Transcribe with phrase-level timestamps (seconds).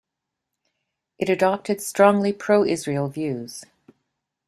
[1.19, 3.65] It adopted strongly pro-Israel views.